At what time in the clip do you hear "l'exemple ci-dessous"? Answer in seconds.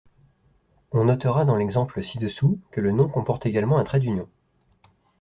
1.57-2.57